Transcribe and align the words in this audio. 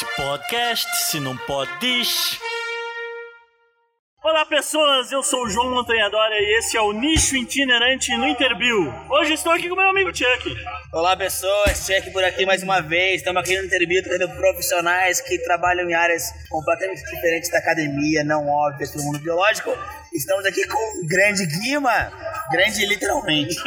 Se 0.00 0.06
podcast, 0.16 0.88
se 1.10 1.20
não 1.20 1.36
pode, 1.36 1.70
diz. 1.78 2.40
Olá 4.24 4.46
pessoas, 4.46 5.12
eu 5.12 5.22
sou 5.22 5.44
o 5.44 5.50
João 5.50 5.74
Montanhadora 5.74 6.34
e 6.36 6.58
esse 6.58 6.74
é 6.74 6.80
o 6.80 6.90
Nicho 6.90 7.36
Itinerante 7.36 8.16
no 8.16 8.26
Interview. 8.26 8.90
Hoje 9.10 9.34
estou 9.34 9.52
aqui 9.52 9.68
com 9.68 9.76
meu 9.76 9.90
amigo 9.90 10.08
Chuck. 10.16 10.56
Olá 10.94 11.14
pessoas, 11.14 11.86
Chuck 11.86 12.10
por 12.12 12.24
aqui 12.24 12.46
mais 12.46 12.62
uma 12.62 12.80
vez. 12.80 13.16
Estamos 13.16 13.42
aqui 13.42 13.54
no 13.58 13.66
Interview 13.66 14.02
trazendo 14.02 14.34
profissionais 14.36 15.20
que 15.20 15.38
trabalham 15.40 15.90
em 15.90 15.92
áreas 15.92 16.22
completamente 16.48 17.04
diferentes 17.04 17.50
da 17.50 17.58
academia, 17.58 18.24
não 18.24 18.48
óbvias 18.48 18.92
para 18.92 19.02
o 19.02 19.04
mundo 19.04 19.18
biológico. 19.18 19.76
Estamos 20.14 20.46
aqui 20.46 20.66
com 20.66 21.04
o 21.04 21.06
grande 21.06 21.44
Guima, 21.44 22.10
grande 22.50 22.86
literalmente. 22.86 23.54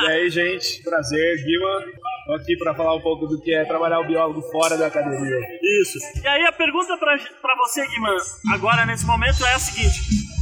E 0.00 0.06
aí, 0.06 0.30
gente, 0.30 0.80
prazer, 0.84 1.44
Guima. 1.44 2.07
Tô 2.28 2.34
aqui 2.34 2.58
para 2.58 2.74
falar 2.74 2.94
um 2.94 3.00
pouco 3.00 3.26
do 3.26 3.40
que 3.40 3.54
é 3.54 3.64
trabalhar 3.64 4.00
o 4.00 4.06
biólogo 4.06 4.42
fora 4.52 4.76
da 4.76 4.88
academia. 4.88 5.34
Isso. 5.80 5.98
E 6.22 6.28
aí 6.28 6.44
a 6.44 6.52
pergunta 6.52 6.94
pra, 6.98 7.16
pra 7.16 7.56
você, 7.56 7.86
Guiman, 7.86 8.18
agora 8.52 8.84
nesse 8.84 9.06
momento 9.06 9.42
é 9.46 9.54
a 9.54 9.58
seguinte: 9.58 9.98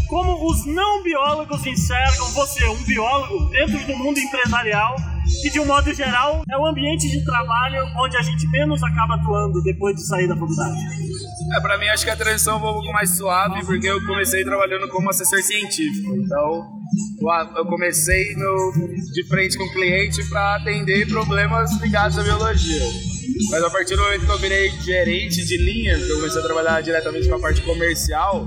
Como 0.08 0.50
os 0.50 0.66
não 0.66 1.04
biólogos 1.04 1.64
enxergam 1.64 2.26
você, 2.32 2.64
um 2.66 2.82
biólogo, 2.82 3.50
dentro 3.50 3.78
do 3.86 3.96
mundo 3.98 4.18
empresarial, 4.18 4.96
que 5.40 5.48
de 5.48 5.60
um 5.60 5.64
modo 5.64 5.94
geral 5.94 6.42
é 6.50 6.58
o 6.58 6.66
ambiente 6.66 7.08
de 7.08 7.24
trabalho 7.24 7.86
onde 8.00 8.16
a 8.16 8.22
gente 8.22 8.48
menos 8.48 8.82
acaba 8.82 9.14
atuando 9.14 9.62
depois 9.62 9.94
de 9.94 10.04
sair 10.08 10.26
da 10.26 10.34
faculdade? 10.34 10.80
É, 11.56 11.60
pra 11.60 11.78
mim 11.78 11.86
acho 11.86 12.04
que 12.04 12.10
a 12.10 12.16
transição 12.16 12.54
é 12.54 12.56
um 12.56 12.60
pouco 12.62 12.92
mais 12.92 13.16
suave, 13.16 13.64
porque 13.64 13.86
eu 13.86 14.04
comecei 14.06 14.42
trabalhando 14.42 14.88
como 14.88 15.08
assessor 15.08 15.40
científico. 15.40 16.16
Então, 16.16 16.75
eu 17.56 17.66
comecei 17.66 18.34
no, 18.36 18.72
de 19.12 19.24
frente 19.28 19.56
com 19.56 19.64
o 19.64 19.72
cliente 19.72 20.24
para 20.28 20.56
atender 20.56 21.08
problemas 21.08 21.70
ligados 21.80 22.18
à 22.18 22.22
biologia. 22.22 22.82
Mas 23.50 23.62
a 23.62 23.70
partir 23.70 23.96
do 23.96 24.02
momento 24.02 24.24
que 24.24 24.32
eu 24.32 24.38
virei 24.38 24.70
gerente 24.80 25.44
de 25.44 25.56
linha, 25.56 25.96
que 25.98 26.10
eu 26.10 26.16
comecei 26.16 26.40
a 26.40 26.44
trabalhar 26.44 26.80
diretamente 26.80 27.28
com 27.28 27.34
a 27.34 27.40
parte 27.40 27.60
comercial, 27.62 28.46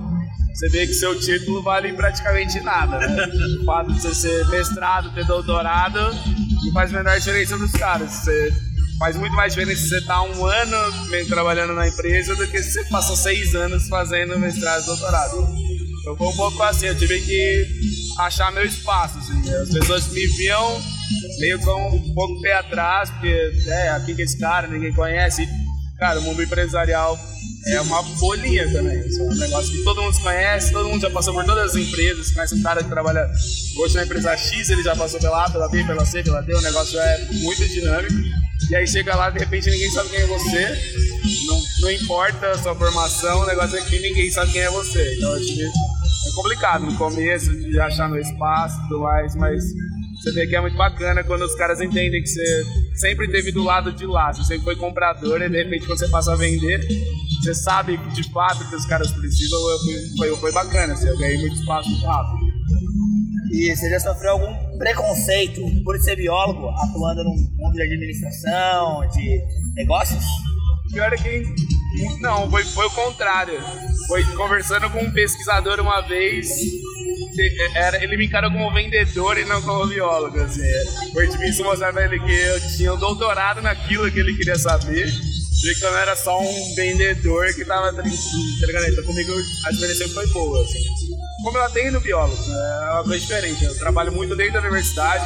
você 0.53 0.69
vê 0.69 0.87
que 0.87 0.93
seu 0.93 1.17
título 1.19 1.61
vale 1.61 1.93
praticamente 1.93 2.59
nada. 2.61 2.99
Né? 2.99 3.27
O 3.61 3.65
fato 3.65 3.93
de 3.93 4.01
você 4.01 4.13
ser 4.13 4.47
mestrado, 4.49 5.13
ter 5.13 5.25
doutorado, 5.25 5.99
não 5.99 6.73
faz 6.73 6.93
a 6.93 6.97
menor 6.97 7.17
diferença 7.17 7.57
dos 7.57 7.71
caras. 7.71 8.11
Você 8.11 8.53
faz 8.97 9.15
muito 9.15 9.33
mais 9.35 9.53
diferença 9.53 9.81
você 9.81 10.05
tá 10.05 10.21
um 10.23 10.45
ano 10.45 10.77
trabalhando 11.29 11.73
na 11.73 11.87
empresa 11.87 12.35
do 12.35 12.45
que 12.47 12.61
se 12.61 12.73
você 12.73 12.83
passou 12.89 13.15
seis 13.15 13.55
anos 13.55 13.87
fazendo 13.87 14.37
mestrado 14.37 14.83
e 14.83 14.85
doutorado. 14.85 15.47
Então 16.01 16.17
foi 16.17 16.27
um 16.27 16.35
pouco 16.35 16.61
assim, 16.63 16.87
eu 16.87 16.97
tive 16.97 17.19
que 17.21 17.88
achar 18.25 18.51
meu 18.51 18.65
espaço. 18.65 19.17
Assim? 19.17 19.53
As 19.53 19.69
pessoas 19.69 20.07
me 20.07 20.27
viam 20.27 20.81
meio 21.39 21.59
com 21.59 21.95
um 21.95 22.13
pouco 22.13 22.41
pé 22.41 22.53
atrás, 22.53 23.09
porque 23.09 23.51
é, 23.67 23.89
aqui 23.89 24.15
que 24.15 24.21
esse 24.21 24.37
cara, 24.37 24.67
ninguém 24.67 24.93
conhece. 24.93 25.47
Cara, 25.97 26.19
o 26.19 26.23
mundo 26.23 26.41
empresarial 26.41 27.19
é 27.67 27.81
uma 27.81 28.01
bolinha 28.01 28.71
também. 28.71 28.99
Assim, 28.99 29.19
é 29.19 29.23
um 29.23 29.35
negócio 29.35 29.71
que 29.71 29.83
todo 29.83 30.01
mundo 30.01 30.19
conhece, 30.21 30.71
todo 30.71 30.87
mundo 30.87 31.01
já 31.01 31.09
passou 31.09 31.33
por 31.33 31.43
todas 31.45 31.71
as 31.71 31.75
empresas, 31.75 32.31
conhece 32.31 32.55
um 32.55 32.61
cara 32.61 32.83
que 32.83 32.89
trabalha 32.89 33.29
hoje 33.77 33.95
na 33.95 34.03
empresa 34.03 34.35
X, 34.37 34.69
ele 34.69 34.83
já 34.83 34.95
passou 34.95 35.19
pela 35.19 35.45
A, 35.45 35.49
pela 35.49 35.67
B, 35.69 35.83
pela 35.83 36.05
C, 36.05 36.23
pela 36.23 36.41
D, 36.41 36.53
o 36.53 36.61
negócio 36.61 36.97
é 36.99 37.27
muito 37.33 37.67
dinâmico. 37.67 38.13
E 38.69 38.75
aí 38.75 38.87
chega 38.87 39.15
lá, 39.15 39.29
de 39.29 39.39
repente 39.39 39.69
ninguém 39.69 39.91
sabe 39.91 40.09
quem 40.09 40.19
é 40.19 40.25
você, 40.27 40.77
não, 41.47 41.61
não 41.81 41.91
importa 41.91 42.51
a 42.51 42.57
sua 42.57 42.75
formação, 42.75 43.41
o 43.41 43.45
negócio 43.45 43.77
é 43.77 43.81
que 43.81 43.99
ninguém 43.99 44.31
sabe 44.31 44.51
quem 44.51 44.61
é 44.61 44.69
você. 44.69 45.15
Então 45.15 45.33
acho 45.33 45.45
que 45.45 45.63
é 46.27 46.31
complicado 46.31 46.85
no 46.85 46.95
começo 46.95 47.49
de 47.55 47.79
achar 47.79 48.09
meu 48.09 48.19
espaço 48.19 48.77
e 48.77 48.81
tudo 48.83 49.01
mais, 49.01 49.35
mas 49.35 49.63
você 50.15 50.31
vê 50.33 50.47
que 50.47 50.55
é 50.55 50.61
muito 50.61 50.75
bacana 50.75 51.23
quando 51.23 51.43
os 51.43 51.55
caras 51.55 51.79
entendem 51.79 52.21
que 52.21 52.27
você 52.27 52.63
sempre 52.95 53.25
esteve 53.25 53.51
do 53.51 53.63
lado 53.63 53.91
de 53.93 54.05
lá, 54.05 54.33
você 54.33 54.43
sempre 54.43 54.65
foi 54.65 54.75
comprador 54.75 55.41
e 55.41 55.49
de 55.49 55.63
repente 55.63 55.85
quando 55.85 55.97
você 55.97 56.09
passa 56.09 56.33
a 56.33 56.35
vender, 56.35 56.85
você 57.41 57.53
sabe 57.53 57.95
de 58.13 58.31
fato 58.31 58.67
que 58.67 58.75
os 58.75 58.85
caras 58.85 59.11
precisam, 59.11 59.59
foi, 60.17 60.35
foi 60.35 60.51
bacana, 60.51 60.93
assim, 60.93 61.07
eu 61.07 61.17
ganhei 61.17 61.37
muito 61.37 61.55
espaço 61.55 61.89
rápido. 62.05 62.49
E 63.51 63.75
você 63.75 63.89
já 63.89 63.99
sofreu 63.99 64.33
algum 64.33 64.77
preconceito 64.77 65.61
por 65.83 65.97
ser 65.99 66.15
biólogo, 66.17 66.67
atuando 66.67 67.23
num 67.23 67.35
mundo 67.57 67.73
de 67.73 67.81
administração, 67.81 69.07
de 69.09 69.41
negócios? 69.75 70.23
Pior 70.91 71.11
é 71.11 71.17
que 71.17 71.43
não, 72.19 72.49
foi, 72.49 72.63
foi 72.63 72.85
o 72.85 72.91
contrário. 72.91 73.59
Foi 74.07 74.23
conversando 74.35 74.89
com 74.89 75.03
um 75.03 75.11
pesquisador 75.11 75.79
uma 75.79 76.01
vez, 76.01 76.49
era, 77.75 78.03
ele 78.03 78.17
me 78.17 78.25
encarou 78.25 78.51
como 78.51 78.73
vendedor 78.73 79.37
e 79.37 79.45
não 79.45 79.61
como 79.61 79.87
biólogo. 79.87 80.39
Assim. 80.39 80.61
Foi 81.13 81.27
difícil 81.27 81.65
mostrar 81.65 81.93
pra 81.93 82.05
ele 82.05 82.19
que 82.19 82.31
eu 82.31 82.59
tinha 82.75 82.93
um 82.93 82.97
doutorado 82.97 83.61
naquilo 83.61 84.11
que 84.11 84.19
ele 84.19 84.35
queria 84.35 84.55
saber. 84.55 85.07
E 85.07 85.75
que 85.75 85.83
eu 85.83 85.97
era 85.97 86.15
só 86.15 86.41
um 86.41 86.75
vendedor 86.75 87.53
que 87.53 87.65
tava 87.65 87.89
entregando. 87.89 88.87
Então 88.87 89.03
comigo 89.03 89.31
a 89.65 89.71
experiência 89.71 90.07
foi 90.09 90.25
boa. 90.27 90.63
Assim. 90.63 90.79
Como 91.43 91.57
eu 91.57 91.63
atendo 91.63 91.99
biólogo, 91.99 92.41
né, 92.47 92.79
é 92.81 92.93
uma 92.93 93.03
coisa 93.03 93.19
diferente. 93.19 93.63
Eu 93.65 93.77
trabalho 93.77 94.11
muito 94.11 94.35
dentro 94.35 94.53
da 94.53 94.59
universidade, 94.61 95.25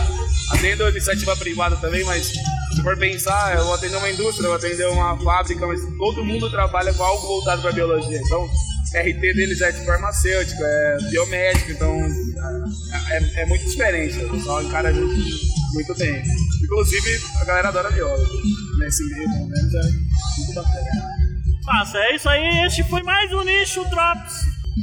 atendo 0.51 0.89
iniciativa 0.89 1.35
privada 1.35 1.75
também, 1.77 2.03
mas 2.03 2.31
se 2.75 2.81
for 2.81 2.97
pensar, 2.97 3.55
eu 3.55 3.65
vou 3.65 3.73
atender 3.73 3.97
uma 3.97 4.09
indústria, 4.09 4.45
eu 4.45 4.49
vou 4.49 4.57
atender 4.57 4.87
uma 4.87 5.17
fábrica, 5.17 5.65
mas 5.67 5.81
todo 5.97 6.25
mundo 6.25 6.49
trabalha 6.49 6.93
com 6.93 7.03
algo 7.03 7.27
voltado 7.27 7.61
para 7.61 7.71
biologia. 7.71 8.19
Então, 8.19 8.49
RT 8.95 9.19
deles 9.19 9.61
é 9.61 9.71
de 9.71 9.85
farmacêutico, 9.85 10.61
é 10.63 10.97
biomédico, 11.09 11.71
então 11.71 11.91
é, 13.09 13.17
é, 13.17 13.41
é 13.41 13.45
muito 13.45 13.65
diferente. 13.65 14.23
O 14.25 14.29
pessoal 14.29 14.63
encara 14.63 14.89
a 14.89 14.93
gente 14.93 15.53
muito 15.73 15.95
bem. 15.95 16.23
Inclusive, 16.63 17.19
a 17.41 17.45
galera 17.45 17.69
adora 17.69 17.91
biólogo. 17.91 18.41
Nesse 18.79 19.03
meio, 19.05 19.29
pelo 19.29 19.47
menos, 19.47 19.73
é 19.73 19.81
muito 20.37 20.53
bacana. 20.53 21.23
Massa, 21.65 21.97
é 21.97 22.15
isso 22.15 22.29
aí. 22.29 22.65
Este 22.65 22.83
foi 22.83 23.01
mais 23.03 23.31
um 23.31 23.43
Nicho 23.43 23.83
Drops 23.85 24.33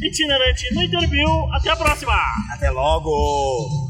itinerante 0.02 0.74
no 0.74 0.82
Interview. 0.82 1.28
Até 1.52 1.70
a 1.70 1.76
próxima! 1.76 2.14
Até 2.52 2.70
logo! 2.70 3.89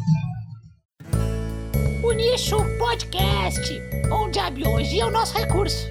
Nicho 2.21 2.59
Podcast, 2.79 3.83
onde 4.13 4.39
a 4.39 4.51
biologia 4.51 5.05
é 5.05 5.07
o 5.07 5.11
nosso 5.11 5.39
recurso. 5.39 5.91